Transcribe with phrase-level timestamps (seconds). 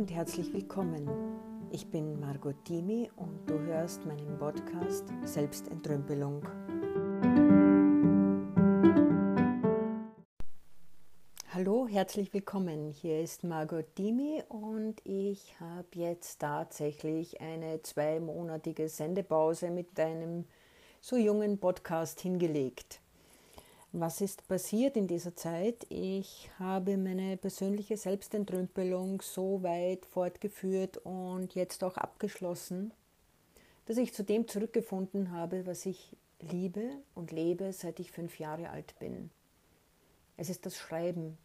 [0.00, 1.06] und herzlich willkommen.
[1.70, 6.42] Ich bin Margot Dimi und du hörst meinen Podcast Selbstentrümpelung.
[11.52, 12.88] Hallo, herzlich willkommen.
[12.88, 20.46] Hier ist Margot Dimi und ich habe jetzt tatsächlich eine zweimonatige Sendepause mit einem
[21.02, 23.02] so jungen Podcast hingelegt.
[23.92, 25.84] Was ist passiert in dieser Zeit?
[25.88, 32.92] Ich habe meine persönliche Selbstentrümpelung so weit fortgeführt und jetzt auch abgeschlossen,
[33.86, 38.70] dass ich zu dem zurückgefunden habe, was ich liebe und lebe, seit ich fünf Jahre
[38.70, 39.32] alt bin.
[40.36, 41.36] Es ist das Schreiben.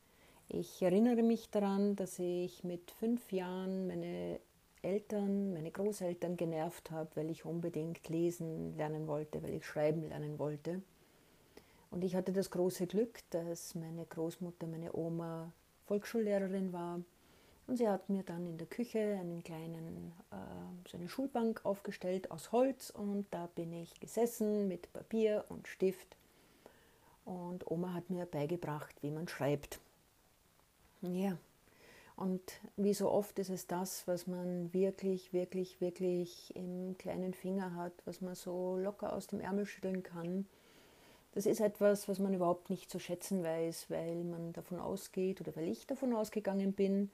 [0.48, 4.40] Ich erinnere mich daran, dass ich mit fünf Jahren meine
[4.84, 10.38] Eltern, meine Großeltern genervt habe, weil ich unbedingt lesen lernen wollte, weil ich schreiben lernen
[10.38, 10.84] wollte.
[11.96, 15.54] Und ich hatte das große Glück, dass meine Großmutter, meine Oma
[15.86, 17.00] Volksschullehrerin war.
[17.68, 22.32] Und sie hat mir dann in der Küche einen kleinen, äh, so eine Schulbank aufgestellt
[22.32, 26.18] aus Holz und da bin ich gesessen mit Papier und Stift.
[27.24, 29.80] Und Oma hat mir beigebracht, wie man schreibt.
[31.02, 31.38] Ja,
[32.18, 32.42] und
[32.76, 37.94] wie so oft ist es das, was man wirklich, wirklich, wirklich im kleinen Finger hat,
[38.04, 40.46] was man so locker aus dem Ärmel schütteln kann
[41.36, 45.54] das ist etwas, was man überhaupt nicht zu schätzen weiß, weil man davon ausgeht oder
[45.56, 47.12] weil ich davon ausgegangen bin,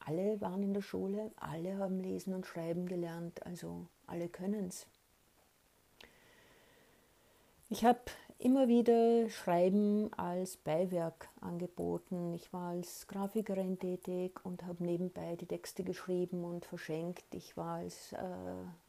[0.00, 4.86] alle waren in der Schule, alle haben lesen und schreiben gelernt, also alle können es.
[7.70, 8.00] Ich habe
[8.42, 12.34] immer wieder Schreiben als Beiwerk angeboten.
[12.34, 17.24] Ich war als Grafikerin tätig und habe nebenbei die Texte geschrieben und verschenkt.
[17.34, 18.18] Ich war als äh,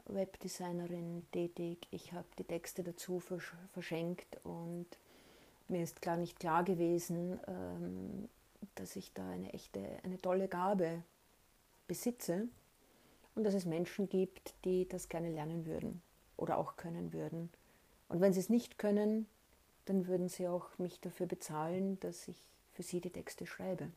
[0.06, 1.88] Webdesignerin tätig.
[1.92, 4.88] Ich habe die Texte dazu versch verschenkt und
[5.68, 8.30] mir ist klar nicht klar gewesen, ähm,
[8.74, 11.04] dass ich da eine echte, eine tolle Gabe
[11.88, 12.48] besitze
[13.36, 16.02] und dass es Menschen gibt, die das gerne lernen würden
[16.38, 17.52] oder auch können würden.
[18.10, 19.28] Und wenn sie es nicht können,
[19.86, 22.38] dann würden sie auch mich dafür bezahlen, dass ich
[22.74, 23.90] für sie die Texte schreibe.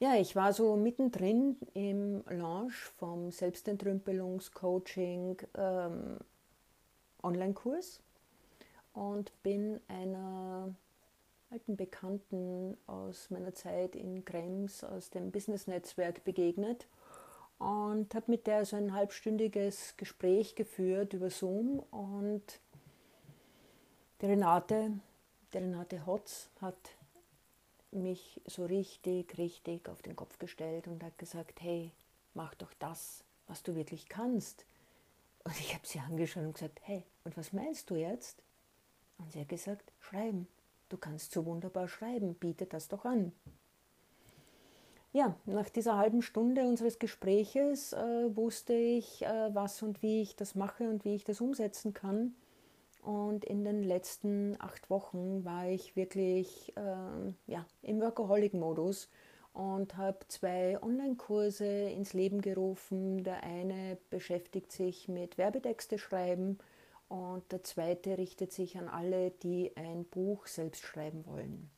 [0.00, 6.18] Ja, ich war so mittendrin im Launch vom Selbstentrümpelungscoaching ähm,
[7.22, 8.00] Online-Kurs
[8.92, 10.72] und bin einer
[11.50, 16.86] alten Bekannten aus meiner Zeit in Krems aus dem Business-Netzwerk begegnet
[17.58, 22.60] und habe mit der so ein halbstündiges Gespräch geführt über Zoom und
[24.20, 24.92] die Renate,
[25.52, 26.96] die Renate Hotz hat
[27.90, 31.92] mich so richtig, richtig auf den Kopf gestellt und hat gesagt, hey,
[32.34, 34.64] mach doch das, was du wirklich kannst.
[35.44, 38.42] Und ich habe sie angeschaut und gesagt, hey, und was meinst du jetzt?
[39.18, 40.46] Und sie hat gesagt, schreiben.
[40.88, 43.32] Du kannst so wunderbar schreiben, biete das doch an.
[45.12, 50.36] Ja, nach dieser halben Stunde unseres Gespräches äh, wusste ich, äh, was und wie ich
[50.36, 52.34] das mache und wie ich das umsetzen kann.
[53.02, 59.08] Und in den letzten acht Wochen war ich wirklich äh, ja, im Workaholic-Modus
[59.52, 63.24] und habe zwei Online-Kurse ins Leben gerufen.
[63.24, 66.58] Der eine beschäftigt sich mit Werbetexte schreiben
[67.08, 71.70] und der zweite richtet sich an alle, die ein Buch selbst schreiben wollen.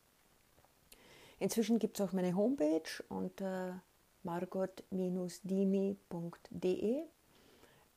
[1.39, 3.83] Inzwischen gibt es auch meine Homepage unter
[4.25, 7.05] margot-dimi.de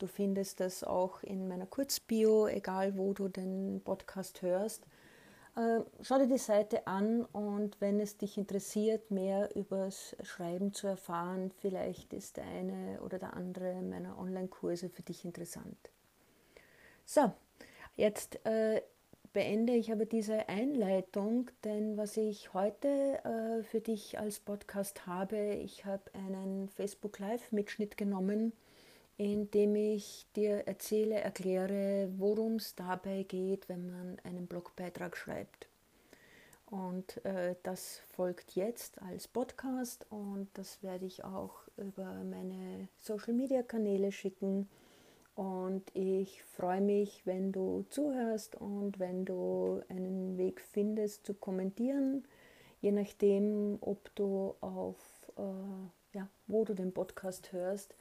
[0.04, 4.86] Du findest das auch in meiner Kurzbio, egal wo du den Podcast hörst.
[5.56, 10.74] Äh, schau dir die Seite an und wenn es dich interessiert, mehr über das Schreiben
[10.74, 15.78] zu erfahren, vielleicht ist der eine oder der andere meiner Online-Kurse für dich interessant.
[17.06, 17.32] So,
[17.96, 18.82] jetzt äh,
[19.32, 22.90] beende ich aber diese Einleitung, denn was ich heute
[23.24, 28.52] äh, für dich als Podcast habe, ich habe einen Facebook Live-Mitschnitt genommen
[29.18, 35.68] indem ich dir erzähle, erkläre, worum es dabei geht, wenn man einen Blogbeitrag schreibt.
[36.74, 44.12] Und äh, das folgt jetzt als Podcast und das werde ich auch über meine Social-Media-Kanäle
[44.12, 44.68] schicken.
[45.36, 52.24] Und ich freue mich, wenn du zuhörst und wenn du einen Weg findest zu kommentieren,
[52.82, 54.98] je nachdem, ob du auf,
[55.38, 57.94] äh, ja, wo du den Podcast hörst,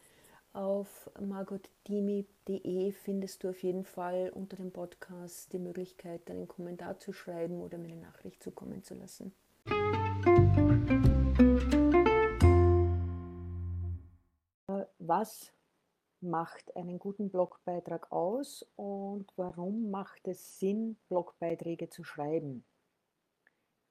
[0.54, 7.12] auf margotdimi.de findest du auf jeden Fall unter dem Podcast die Möglichkeit, einen Kommentar zu
[7.12, 9.34] schreiben oder mir eine Nachricht zukommen zu lassen.
[14.98, 15.52] Was
[16.20, 22.64] macht einen guten Blogbeitrag aus und warum macht es Sinn, Blogbeiträge zu schreiben?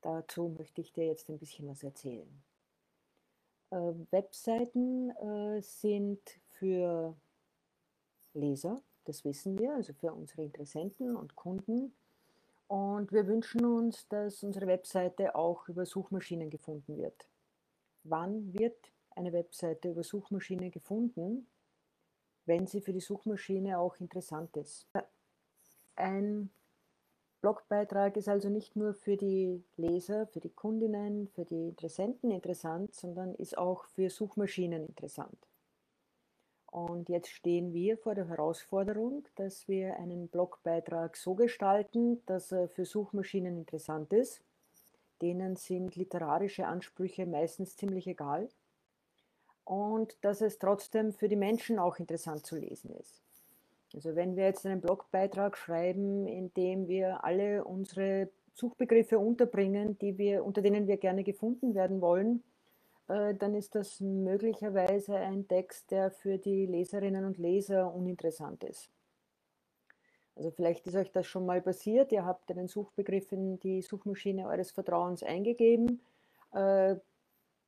[0.01, 2.43] Dazu möchte ich dir jetzt ein bisschen was erzählen.
[3.71, 6.19] Äh, Webseiten äh, sind
[6.61, 7.15] für
[8.35, 11.91] Leser, das wissen wir, also für unsere Interessenten und Kunden.
[12.67, 17.27] Und wir wünschen uns, dass unsere Webseite auch über Suchmaschinen gefunden wird.
[18.03, 18.77] Wann wird
[19.15, 21.47] eine Webseite über Suchmaschine gefunden?
[22.45, 24.87] Wenn sie für die Suchmaschine auch interessant ist.
[25.95, 26.51] Ein
[27.41, 32.93] Blogbeitrag ist also nicht nur für die Leser, für die Kundinnen, für die Interessenten interessant,
[32.93, 35.50] sondern ist auch für Suchmaschinen interessant.
[36.71, 42.69] Und jetzt stehen wir vor der Herausforderung, dass wir einen Blogbeitrag so gestalten, dass er
[42.69, 44.41] für Suchmaschinen interessant ist.
[45.21, 48.47] Denen sind literarische Ansprüche meistens ziemlich egal.
[49.65, 53.21] Und dass es trotzdem für die Menschen auch interessant zu lesen ist.
[53.93, 60.17] Also wenn wir jetzt einen Blogbeitrag schreiben, in dem wir alle unsere Suchbegriffe unterbringen, die
[60.17, 62.43] wir, unter denen wir gerne gefunden werden wollen,
[63.11, 68.89] dann ist das möglicherweise ein Text, der für die Leserinnen und Leser uninteressant ist.
[70.35, 74.47] Also vielleicht ist euch das schon mal passiert, ihr habt einen Suchbegriff in die Suchmaschine
[74.47, 76.01] eures Vertrauens eingegeben,
[76.53, 76.95] äh,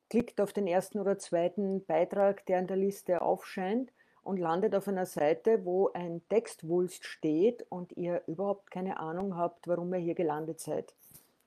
[0.09, 3.91] klickt auf den ersten oder zweiten Beitrag, der in der Liste aufscheint
[4.23, 9.67] und landet auf einer Seite, wo ein Textwulst steht und ihr überhaupt keine Ahnung habt,
[9.67, 10.95] warum ihr hier gelandet seid.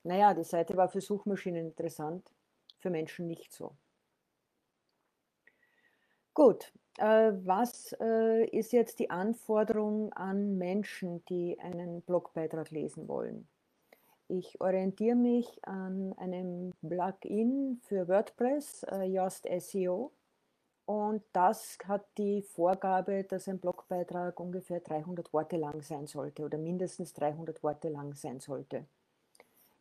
[0.02, 2.30] Naja, die Seite war für Suchmaschinen interessant,
[2.78, 3.72] für Menschen nicht so.
[6.36, 13.48] Gut, äh, was äh, ist jetzt die Anforderung an Menschen, die einen Blogbeitrag lesen wollen?
[14.28, 20.12] Ich orientiere mich an einem Plugin für WordPress, äh, Yoast SEO.
[20.84, 26.58] Und das hat die Vorgabe, dass ein Blogbeitrag ungefähr 300 Worte lang sein sollte oder
[26.58, 28.84] mindestens 300 Worte lang sein sollte.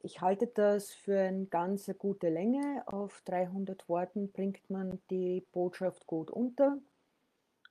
[0.05, 2.83] Ich halte das für eine ganz gute Länge.
[2.85, 6.77] Auf 300 Worten bringt man die Botschaft gut unter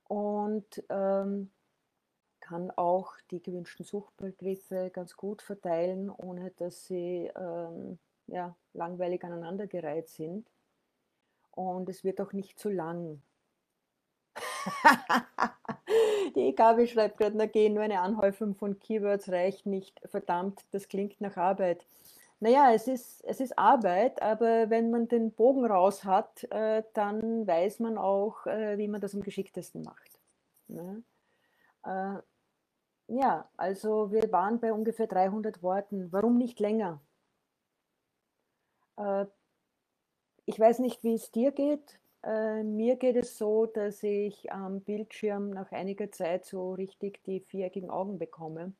[0.09, 1.49] und ähm,
[2.41, 10.09] kann auch die gewünschten Suchbegriffe ganz gut verteilen, ohne dass sie ähm, ja, langweilig aneinandergereiht
[10.09, 10.45] sind
[11.51, 13.21] und es wird auch nicht zu lang.
[16.35, 20.01] Die EKB schreibt gerade, na geh, nur eine Anhäufung von Keywords reicht nicht.
[20.03, 21.85] Verdammt, das klingt nach Arbeit.
[22.39, 27.47] Naja, es ist, es ist Arbeit, aber wenn man den Bogen raus hat, äh, dann
[27.47, 30.19] weiß man auch, äh, wie man das am geschicktesten macht.
[30.67, 31.03] Ne?
[31.85, 32.17] Äh,
[33.07, 36.11] ja, also wir waren bei ungefähr 300 Worten.
[36.11, 37.01] Warum nicht länger?
[38.97, 39.25] Äh,
[40.45, 41.99] ich weiß nicht, wie es dir geht.
[42.23, 47.39] Äh, mir geht es so, dass ich am Bildschirm nach einiger Zeit so richtig die
[47.39, 48.73] viereckigen Augen bekomme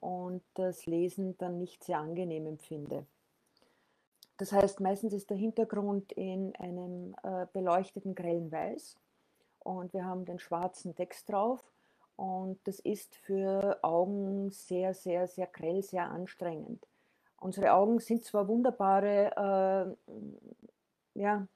[0.00, 3.06] und das Lesen dann nicht sehr angenehm empfinde.
[4.38, 8.96] Das heißt, meistens ist der Hintergrund in einem äh, beleuchteten grellen Weiß
[9.58, 11.62] und wir haben den schwarzen Text drauf
[12.16, 16.86] und das ist für Augen sehr, sehr, sehr grell, sehr anstrengend.
[17.38, 21.46] Unsere Augen sind zwar wunderbare äh, ja,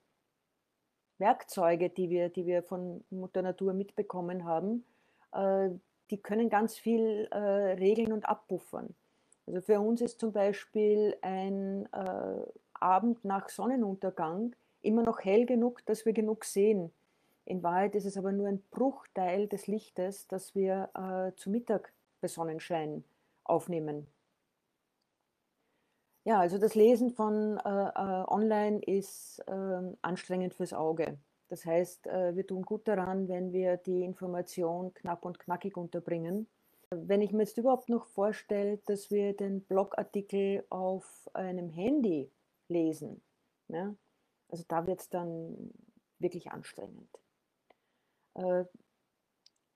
[1.18, 4.84] Werkzeuge, die wir, die wir von Mutter Natur mitbekommen haben,
[5.32, 5.70] äh,
[6.10, 8.94] die können ganz viel äh, regeln und abpuffern.
[9.46, 12.42] Also für uns ist zum Beispiel ein äh,
[12.74, 16.92] Abend nach Sonnenuntergang immer noch hell genug, dass wir genug sehen.
[17.46, 21.92] In Wahrheit ist es aber nur ein Bruchteil des Lichtes, das wir äh, zu Mittag
[22.20, 23.04] bei Sonnenschein
[23.44, 24.06] aufnehmen.
[26.24, 31.18] Ja, also das Lesen von äh, äh, online ist äh, anstrengend fürs Auge.
[31.48, 36.48] Das heißt, äh, wir tun gut daran, wenn wir die Information knapp und knackig unterbringen.
[36.90, 42.30] Wenn ich mir jetzt überhaupt noch vorstelle, dass wir den Blogartikel auf einem Handy
[42.68, 43.22] lesen,
[43.68, 43.94] ja,
[44.48, 45.72] also da wird es dann
[46.18, 47.08] wirklich anstrengend.
[48.34, 48.64] Äh,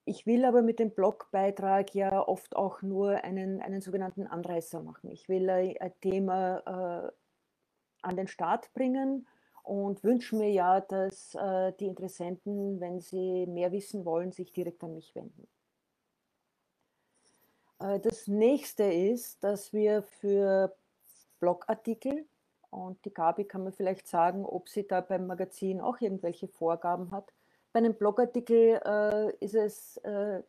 [0.04, 5.10] ich will aber mit dem Blogbeitrag ja oft auch nur einen, einen sogenannten Anreißer machen.
[5.10, 7.12] Ich will ein, ein Thema äh,
[8.00, 9.26] an den Start bringen
[9.68, 14.82] und wünsche mir ja, dass äh, die Interessenten, wenn sie mehr wissen wollen, sich direkt
[14.82, 15.46] an mich wenden.
[17.78, 20.74] Äh, das nächste ist, dass wir für
[21.38, 22.24] Blogartikel,
[22.70, 27.10] und die Gabi kann mir vielleicht sagen, ob sie da beim Magazin auch irgendwelche Vorgaben
[27.10, 27.30] hat,
[27.72, 30.42] bei einem Blogartikel äh, ist es äh,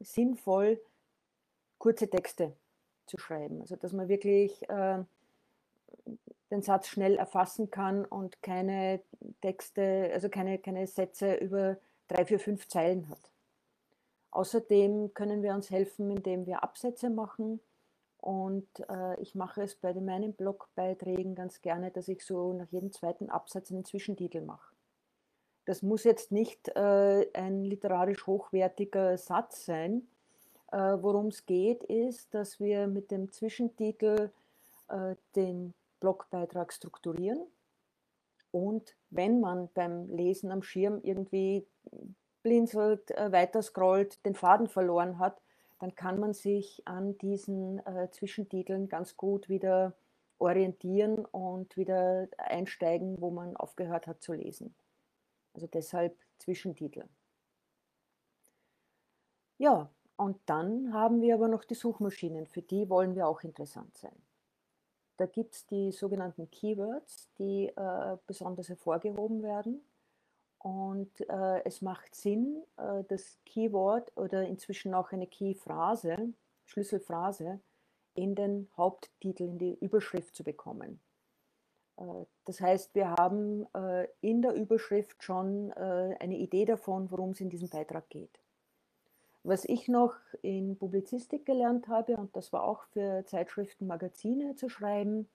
[0.00, 0.80] sinnvoll,
[1.78, 2.52] kurze Texte
[3.06, 3.60] zu schreiben.
[3.60, 5.04] Also dass man wirklich äh,
[6.50, 9.00] den Satz schnell erfassen kann und keine
[9.40, 11.76] Texte, also keine, keine Sätze über
[12.08, 13.30] drei, vier, fünf Zeilen hat.
[14.30, 17.60] Außerdem können wir uns helfen, indem wir Absätze machen.
[18.18, 22.90] Und äh, ich mache es bei meinen Blogbeiträgen ganz gerne, dass ich so nach jedem
[22.90, 24.74] zweiten Absatz einen Zwischentitel mache.
[25.66, 30.08] Das muss jetzt nicht äh, ein literarisch hochwertiger Satz sein.
[30.72, 34.30] Äh, Worum es geht, ist, dass wir mit dem Zwischentitel
[34.88, 35.74] äh, den
[36.04, 37.46] Blogbeitrag strukturieren.
[38.50, 41.66] Und wenn man beim Lesen am Schirm irgendwie
[42.42, 45.40] blinzelt, äh, weiter scrollt, den Faden verloren hat,
[45.80, 49.94] dann kann man sich an diesen äh, Zwischentiteln ganz gut wieder
[50.38, 54.74] orientieren und wieder einsteigen, wo man aufgehört hat zu lesen.
[55.54, 57.08] Also deshalb Zwischentitel.
[59.56, 63.96] Ja, und dann haben wir aber noch die Suchmaschinen, für die wollen wir auch interessant
[63.96, 64.23] sein.
[65.16, 69.80] Da gibt es die sogenannten Keywords, die äh, besonders hervorgehoben werden.
[70.58, 76.32] Und äh, es macht Sinn, äh, das Keyword oder inzwischen auch eine Keyphrase,
[76.64, 77.60] Schlüsselphrase,
[78.14, 81.00] in den Haupttitel, in die Überschrift zu bekommen.
[81.96, 87.30] Äh, das heißt, wir haben äh, in der Überschrift schon äh, eine Idee davon, worum
[87.30, 88.40] es in diesem Beitrag geht.
[89.44, 94.68] Was ich noch in Publizistik gelernt habe, und das war auch für Zeitschriften, Magazine zu
[94.70, 95.28] schreiben,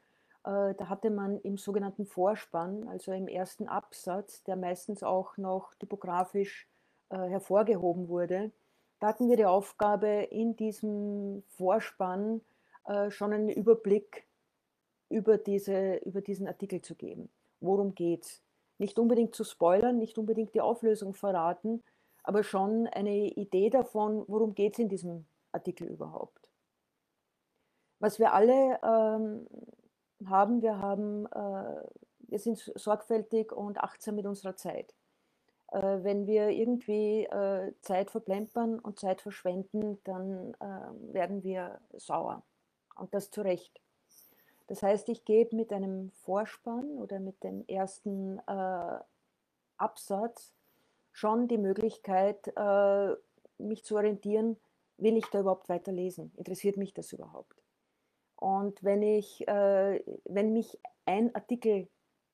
[0.44, 5.76] äh, da hatte man im sogenannten Vorspann, also im ersten Absatz, der meistens auch noch
[5.76, 6.68] typografisch
[7.10, 8.52] äh, hervorgehoben wurde,
[9.00, 12.42] da hatten wir die Aufgabe, in diesem Vorspann
[12.86, 14.26] äh, schon einen Überblick
[15.10, 17.30] über, diese, über diesen Artikel zu geben.
[17.62, 18.42] Worum geht es?
[18.78, 21.84] Nicht unbedingt zu spoilern, nicht unbedingt die Auflösung verraten,
[22.30, 26.48] aber schon eine Idee davon, worum geht es in diesem Artikel überhaupt.
[27.98, 29.48] Was wir alle ähm,
[30.28, 31.82] haben, wir haben, äh,
[32.20, 34.94] wir sind sorgfältig und achtsam mit unserer Zeit.
[35.72, 42.44] Äh, wenn wir irgendwie äh, Zeit verplempern und Zeit verschwenden, dann ähm, werden wir sauer.
[42.96, 43.82] Und das zu Recht.
[44.68, 49.00] Das heißt, ich gebe mit einem Vorspann oder mit dem ersten äh,
[49.78, 50.54] Absatz
[51.12, 53.16] schon die Möglichkeit, äh,
[53.58, 54.58] mich zu orientieren,
[54.98, 56.32] will ich da überhaupt weiterlesen?
[56.38, 57.56] Interessiert mich das überhaupt?
[58.36, 61.88] Und wenn, ich, äh, wenn mich ein Artikel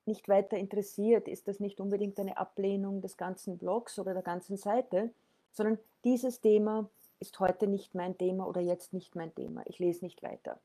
[0.06, 4.58] nicht weiter interessiert, ist das nicht unbedingt eine Ablehnung des ganzen Blogs oder der ganzen
[4.58, 5.12] Seite,
[5.52, 6.90] sondern dieses Thema
[7.20, 9.64] ist heute nicht mein Thema oder jetzt nicht mein Thema.
[9.66, 10.60] Ich lese nicht weiter.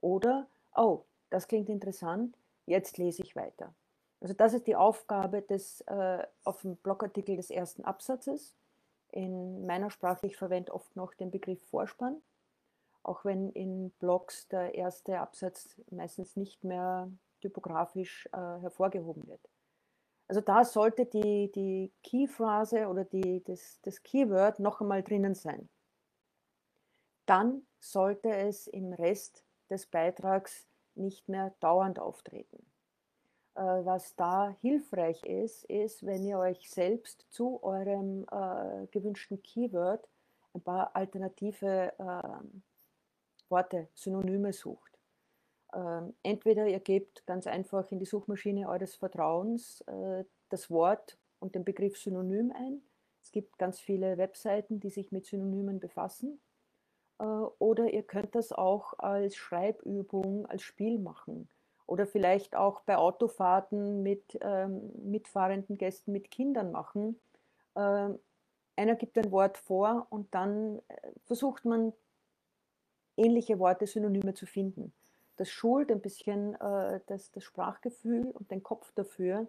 [0.00, 3.74] Oder, oh, das klingt interessant, jetzt lese ich weiter.
[4.20, 8.54] Also das ist die Aufgabe des äh, auf dem Blogartikel des ersten Absatzes.
[9.12, 12.20] In meiner Sprache, ich verwende oft noch den Begriff Vorspann
[13.02, 17.10] auch wenn in Blogs der erste Absatz meistens nicht mehr
[17.40, 19.40] typografisch äh, hervorgehoben wird.
[20.28, 25.68] Also da sollte die, die Keyphrase oder die, das, das Keyword noch einmal drinnen sein.
[27.26, 32.69] Dann sollte es im Rest des Beitrags nicht mehr dauernd auftreten.
[33.54, 40.08] Äh, was da hilfreich ist, ist, wenn ihr euch selbst zu eurem äh, gewünschten Keyword
[40.54, 44.98] ein paar alternative äh, Worte, Synonyme sucht.
[45.74, 51.54] Ähm, entweder ihr gebt ganz einfach in die Suchmaschine eures Vertrauens äh, das Wort und
[51.54, 52.82] den Begriff Synonym ein.
[53.22, 56.40] Es gibt ganz viele Webseiten, die sich mit Synonymen befassen.
[57.18, 61.48] Äh, oder ihr könnt das auch als Schreibübung, als Spiel machen.
[61.90, 67.18] Oder vielleicht auch bei Autofahrten mit ähm, mitfahrenden Gästen, mit Kindern machen.
[67.74, 68.20] Ähm,
[68.76, 71.92] einer gibt ein Wort vor und dann äh, versucht man
[73.16, 74.92] ähnliche Worte, Synonyme zu finden.
[75.36, 79.48] Das schult ein bisschen äh, das, das Sprachgefühl und den Kopf dafür,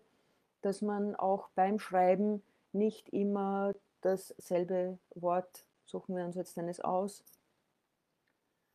[0.64, 7.24] dass man auch beim Schreiben nicht immer dasselbe Wort, suchen wir uns jetzt eines aus,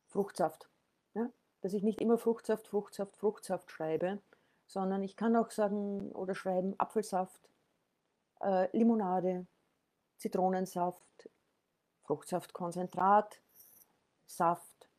[0.07, 0.69] Fruchtsaft.
[1.61, 4.19] Dass ich nicht immer Fruchtsaft, Fruchtsaft, Fruchtsaft schreibe,
[4.67, 7.49] sondern ich kann auch sagen oder schreiben Apfelsaft,
[8.41, 9.47] äh, Limonade,
[10.17, 11.29] Zitronensaft,
[12.03, 13.41] Fruchtsaftkonzentrat,
[14.25, 14.89] Saft,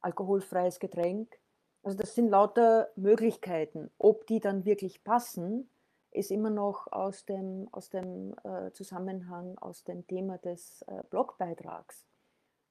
[0.00, 1.38] alkoholfreies Getränk.
[1.82, 3.90] Also das sind lauter Möglichkeiten.
[3.98, 5.68] Ob die dann wirklich passen,
[6.10, 12.04] ist immer noch aus dem, aus dem äh, Zusammenhang, aus dem Thema des äh, Blogbeitrags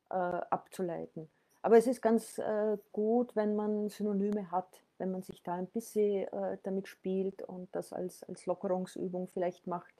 [0.09, 1.29] äh, abzuleiten.
[1.61, 5.67] Aber es ist ganz äh, gut, wenn man Synonyme hat, wenn man sich da ein
[5.67, 9.93] bisschen äh, damit spielt und das als, als Lockerungsübung vielleicht macht,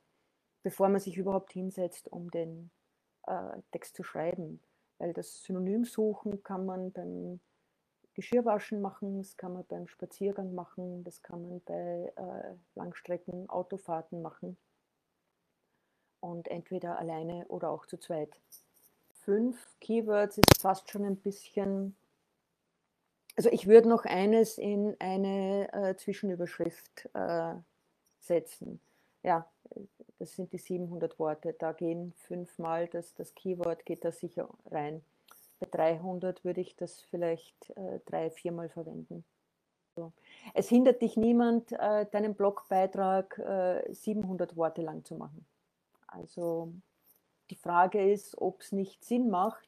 [0.63, 2.71] bevor man sich überhaupt hinsetzt, um den
[3.27, 4.61] äh, Text zu schreiben.
[4.99, 7.39] Weil das Synonym suchen kann man beim
[8.13, 14.21] Geschirrwaschen machen, das kann man beim Spaziergang machen, das kann man bei äh, Langstrecken, Autofahrten
[14.21, 14.57] machen.
[16.21, 18.37] Und entweder alleine oder auch zu zweit.
[19.29, 21.95] Fünf Keywords ist fast schon ein bisschen.
[23.37, 27.53] Also ich würde noch eines in eine äh, Zwischenüberschrift äh,
[28.17, 28.81] setzen.
[29.21, 29.47] Ja,
[30.17, 35.03] das sind die 700 Worte, da gehen fünfmal das, das Keyword, geht da sicher rein.
[35.59, 39.23] Bei 300 würde ich das vielleicht äh, drei, viermal verwenden.
[39.95, 40.11] So.
[40.55, 45.45] Es hindert dich niemand, äh, deinen Blogbeitrag äh, 700 Worte lang zu machen.
[46.07, 46.73] Also
[47.49, 49.67] die Frage ist, ob es nicht Sinn macht,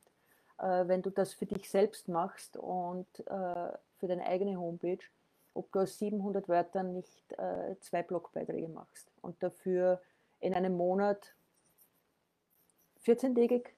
[0.59, 5.03] äh, wenn du das für dich selbst machst und äh, für deine eigene Homepage,
[5.53, 10.01] ob du aus 700 Wörtern nicht äh, zwei Blogbeiträge machst und dafür
[10.39, 11.35] in einem Monat
[13.05, 13.69] 14-tägig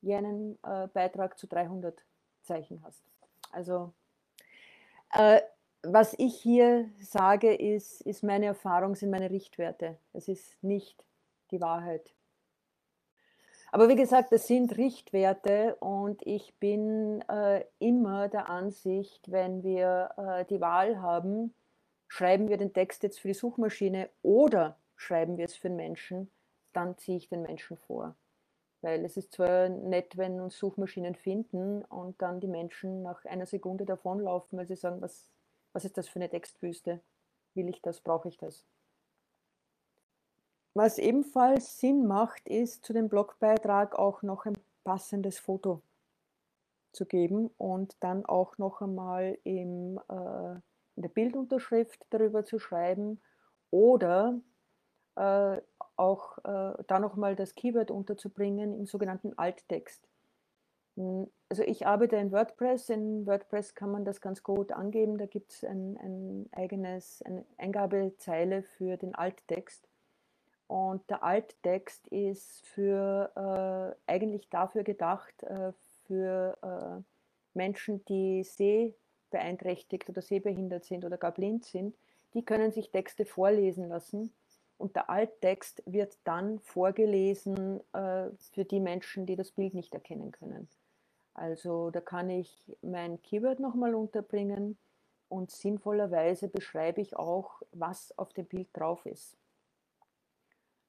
[0.00, 2.02] jenen äh, Beitrag zu 300
[2.42, 3.02] Zeichen hast.
[3.52, 3.92] Also
[5.12, 5.40] äh,
[5.82, 9.98] was ich hier sage, ist, ist meine Erfahrung, sind meine Richtwerte.
[10.12, 11.04] Es ist nicht
[11.50, 12.13] die Wahrheit.
[13.74, 20.10] Aber wie gesagt, das sind Richtwerte und ich bin äh, immer der Ansicht, wenn wir
[20.16, 21.52] äh, die Wahl haben,
[22.06, 26.30] schreiben wir den Text jetzt für die Suchmaschine oder schreiben wir es für den Menschen,
[26.72, 28.14] dann ziehe ich den Menschen vor.
[28.80, 33.46] Weil es ist zwar nett, wenn uns Suchmaschinen finden und dann die Menschen nach einer
[33.46, 35.28] Sekunde davonlaufen, weil sie sagen, was,
[35.72, 37.00] was ist das für eine Textwüste?
[37.54, 38.00] Will ich das?
[38.00, 38.64] Brauche ich das?
[40.74, 45.82] Was ebenfalls Sinn macht, ist zu dem Blogbeitrag auch noch ein passendes Foto
[46.92, 50.54] zu geben und dann auch noch einmal im, äh,
[50.96, 53.20] in der Bildunterschrift darüber zu schreiben
[53.70, 54.40] oder
[55.14, 55.60] äh,
[55.96, 60.08] auch äh, da nochmal das Keyword unterzubringen im sogenannten Alttext.
[60.96, 62.90] Hm, also ich arbeite in WordPress.
[62.90, 65.18] In WordPress kann man das ganz gut angeben.
[65.18, 69.86] Da gibt es ein, ein eigenes, eine Eingabezeile für den Alttext.
[70.66, 75.72] Und der Alttext ist für, äh, eigentlich dafür gedacht, äh,
[76.06, 77.02] für äh,
[77.54, 81.96] Menschen, die sehbeeinträchtigt oder sehbehindert sind oder gar blind sind.
[82.34, 84.32] Die können sich Texte vorlesen lassen
[84.78, 90.32] und der Alttext wird dann vorgelesen äh, für die Menschen, die das Bild nicht erkennen
[90.32, 90.68] können.
[91.34, 94.78] Also da kann ich mein Keyword nochmal unterbringen
[95.28, 99.36] und sinnvollerweise beschreibe ich auch, was auf dem Bild drauf ist,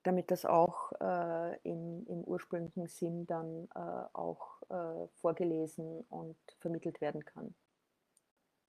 [0.05, 3.79] damit das auch äh, im, im, ursprünglichen Sinn dann äh,
[4.13, 7.55] auch äh, vorgelesen und vermittelt werden kann.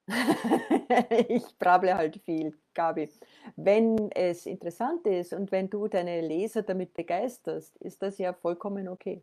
[1.28, 3.10] ich brable halt viel, Gabi.
[3.56, 8.88] Wenn es interessant ist und wenn du deine Leser damit begeisterst, ist das ja vollkommen
[8.88, 9.22] okay.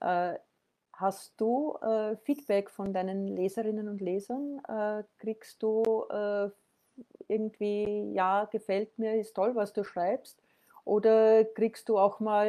[0.00, 0.34] Äh,
[0.92, 4.60] hast du äh, Feedback von deinen Leserinnen und Lesern?
[4.68, 6.04] Äh, kriegst du
[7.26, 10.43] irgendwie, ja, gefällt mir, ist toll, was du schreibst?
[10.84, 12.46] Oder kriegst du auch mal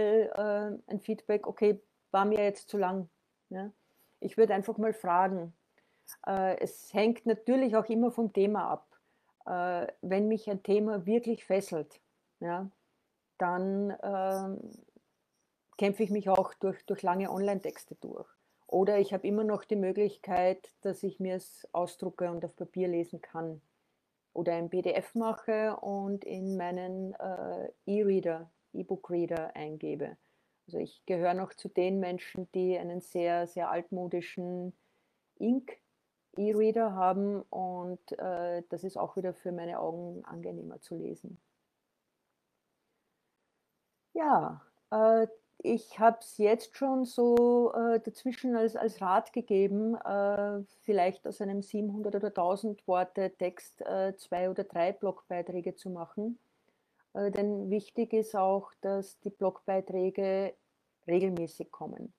[0.88, 3.10] äh, ein Feedback, okay, war mir jetzt zu lang?
[3.50, 3.72] Ja?
[4.20, 5.54] Ich würde einfach mal fragen,
[6.28, 8.88] äh, es hängt natürlich auch immer vom Thema ab.
[9.46, 12.02] Äh, wenn mich ein Thema wirklich fesselt,
[12.40, 12.70] ja,
[13.38, 14.58] dann äh,
[15.78, 18.28] kämpfe ich mich auch durch, durch lange Online-Texte durch.
[18.68, 22.88] Oder ich habe immer noch die Möglichkeit, dass ich mir es ausdrucke und auf Papier
[22.88, 23.62] lesen kann.
[24.36, 30.18] Oder ein PDF mache und in meinen äh, E-Reader, E-Book-Reader eingebe.
[30.68, 34.74] Also ich gehöre noch zu den Menschen, die einen sehr, sehr altmodischen
[35.38, 35.80] Ink
[36.38, 41.40] E-Reader haben und äh, das ist auch wieder für meine Augen angenehmer zu lesen.
[44.14, 50.64] Ja, äh, ich habe es jetzt schon so äh, dazwischen als, als Rat gegeben, äh,
[50.84, 56.40] vielleicht aus einem 700 oder 1000 Worte Text äh, zwei oder drei Blogbeiträge zu machen.
[57.14, 60.54] Äh, denn wichtig ist auch, dass die Blogbeiträge
[61.08, 62.14] regelmäßig kommen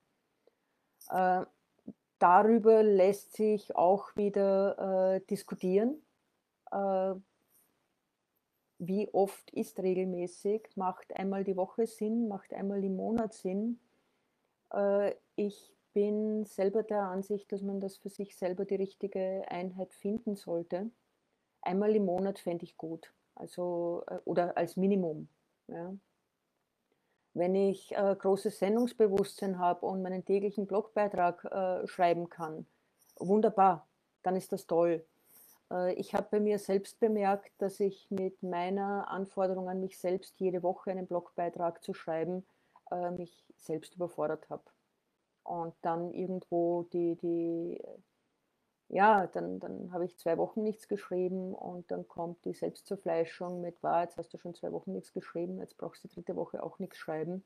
[2.19, 6.03] darüber lässt sich auch wieder äh, diskutieren.
[8.79, 10.69] Wie oft ist regelmäßig?
[10.77, 12.29] Macht einmal die Woche Sinn?
[12.29, 13.81] Macht einmal im Monat Sinn?
[14.73, 19.95] Äh, ich bin selber der Ansicht, dass man das für sich selber die richtige Einheit
[19.95, 20.91] finden sollte.
[21.63, 23.15] Einmal im Monat fände ich gut.
[23.35, 25.29] Also, äh, oder als Minimum.
[25.69, 25.95] Ja.
[27.33, 32.67] Wenn ich äh, großes Sendungsbewusstsein habe und meinen täglichen Blogbeitrag schreiben kann,
[33.19, 33.87] wunderbar,
[34.23, 35.05] dann ist das toll.
[35.71, 40.39] Äh, ich habe bei mir selbst bemerkt, dass ich mit meiner Anforderung an mich selbst,
[40.41, 42.47] jede Woche einen Blogbeitrag zu schreiben,
[42.91, 44.65] äh, mich selbst überfordert habe.
[45.45, 47.81] Und dann irgendwo die, die
[48.89, 53.83] ja, dann, dann habe ich zwei Wochen nichts geschrieben und dann kommt die Selbstzerfleischung mit,
[53.83, 56.63] war, jetzt hast du schon zwei Wochen nichts geschrieben, jetzt brauchst du die dritte Woche
[56.63, 57.45] auch nichts schreiben.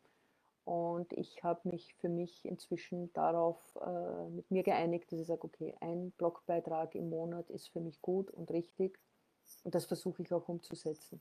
[0.64, 5.44] Und ich habe mich für mich inzwischen darauf äh, mit mir geeinigt, dass ich sage,
[5.44, 8.98] okay, ein Blogbeitrag im Monat ist für mich gut und richtig
[9.64, 11.20] und das versuche ich auch umzusetzen.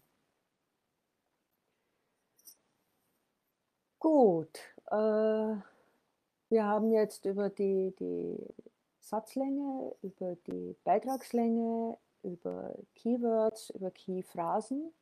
[3.99, 4.95] Gut, äh,
[6.49, 8.37] wir haben jetzt über die, die
[9.01, 14.93] Satzlänge, über die Beitragslänge, über Keywords, über Keyphrasen,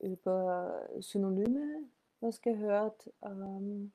[0.00, 1.84] über Synonyme
[2.24, 3.92] was gehört, ähm,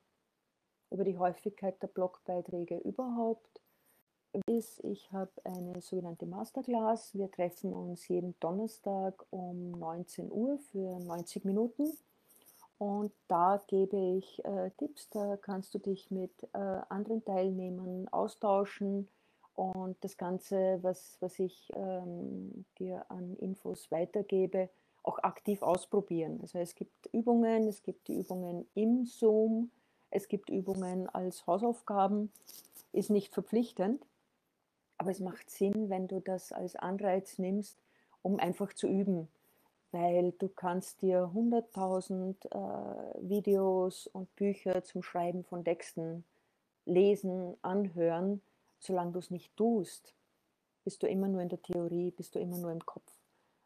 [0.90, 3.60] über die Häufigkeit der Blogbeiträge überhaupt.
[4.46, 7.14] Ist, ich habe eine sogenannte Masterclass.
[7.14, 11.92] Wir treffen uns jeden Donnerstag um 19 Uhr für 90 Minuten.
[12.78, 19.08] Und da gebe ich äh, Tipps, da kannst du dich mit äh, anderen Teilnehmern austauschen
[19.54, 24.70] und das Ganze, was, was ich ähm, dir an Infos weitergebe,
[25.02, 26.38] auch aktiv ausprobieren.
[26.42, 29.70] Also es gibt Übungen, es gibt die Übungen im Zoom,
[30.10, 32.32] es gibt Übungen als Hausaufgaben,
[32.92, 34.04] ist nicht verpflichtend,
[34.98, 37.78] aber es macht Sinn, wenn du das als Anreiz nimmst,
[38.22, 39.28] um einfach zu üben,
[39.92, 46.24] weil du kannst dir 100.000 äh, Videos und Bücher zum Schreiben von Texten
[46.84, 48.42] lesen, anhören,
[48.78, 50.14] solange du es nicht tust,
[50.84, 53.19] bist du immer nur in der Theorie, bist du immer nur im Kopf.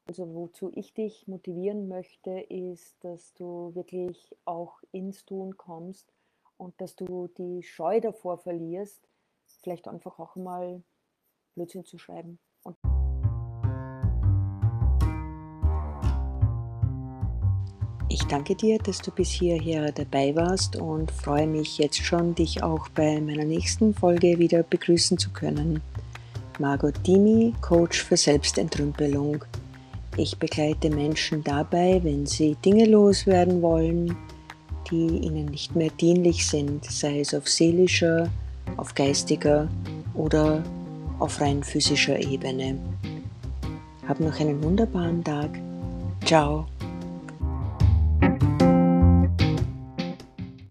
[0.06, 6.12] Also wozu ich dich motivieren möchte, ist, dass du wirklich auch ins Tun kommst
[6.58, 9.08] und dass du die Scheu davor verlierst,
[9.62, 10.82] vielleicht einfach auch mal
[11.54, 12.38] Blödsinn zu schreiben.
[12.64, 12.76] Und
[18.10, 22.62] ich danke dir, dass du bis hierher dabei warst und freue mich jetzt schon, dich
[22.62, 25.80] auch bei meiner nächsten Folge wieder begrüßen zu können.
[26.58, 29.42] Margot Dimi, Coach für Selbstentrümpelung.
[30.16, 34.16] Ich begleite Menschen dabei, wenn sie Dinge loswerden wollen,
[34.90, 38.30] die ihnen nicht mehr dienlich sind, sei es auf seelischer,
[38.76, 39.68] auf geistiger
[40.14, 40.62] oder
[41.18, 42.78] auf rein physischer Ebene.
[44.06, 45.50] Hab noch einen wunderbaren Tag.
[46.24, 46.66] Ciao.